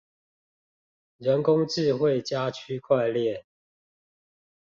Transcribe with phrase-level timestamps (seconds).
[1.19, 3.43] 人工智慧加區塊鏈